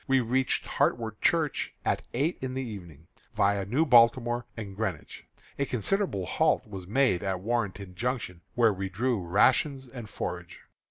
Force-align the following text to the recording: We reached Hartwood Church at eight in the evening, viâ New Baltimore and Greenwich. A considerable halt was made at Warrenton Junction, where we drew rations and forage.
We 0.07 0.19
reached 0.19 0.65
Hartwood 0.65 1.21
Church 1.21 1.75
at 1.85 2.01
eight 2.15 2.39
in 2.41 2.55
the 2.55 2.63
evening, 2.63 3.05
viâ 3.37 3.67
New 3.67 3.85
Baltimore 3.85 4.47
and 4.57 4.75
Greenwich. 4.75 5.25
A 5.59 5.65
considerable 5.67 6.25
halt 6.25 6.65
was 6.65 6.87
made 6.87 7.21
at 7.21 7.41
Warrenton 7.41 7.93
Junction, 7.93 8.41
where 8.55 8.73
we 8.73 8.89
drew 8.89 9.21
rations 9.23 9.87
and 9.87 10.09
forage. 10.09 10.61